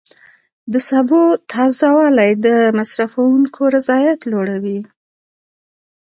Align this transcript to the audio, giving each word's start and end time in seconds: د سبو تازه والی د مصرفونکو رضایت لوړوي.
د 0.71 0.75
سبو 0.89 1.21
تازه 1.51 1.89
والی 1.97 2.31
د 2.45 2.47
مصرفونکو 2.77 3.61
رضایت 3.75 4.19
لوړوي. 4.31 4.79